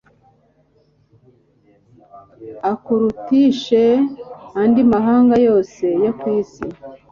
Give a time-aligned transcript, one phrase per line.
[2.71, 3.83] akurutishe
[4.61, 6.65] andi mahanga yose yo ku isi